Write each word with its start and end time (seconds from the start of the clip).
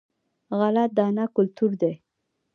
غله 0.57 0.83
دانه 0.97 1.25
کلتور 1.35 1.71
دی. 1.81 1.93